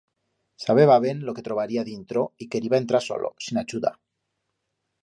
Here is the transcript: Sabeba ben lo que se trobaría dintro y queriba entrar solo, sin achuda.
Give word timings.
Sabeba 0.63 0.95
ben 1.05 1.19
lo 1.25 1.35
que 1.35 1.41
se 1.43 1.45
trobaría 1.47 1.83
dintro 1.91 2.21
y 2.35 2.49
queriba 2.53 2.79
entrar 2.81 3.03
solo, 3.09 3.29
sin 3.45 3.59
achuda. 3.61 3.91